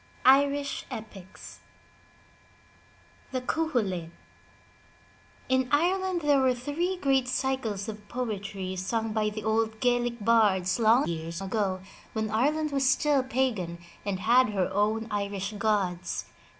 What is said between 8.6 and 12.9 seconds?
sung by the old Gaelic bards long years ago when Ireland was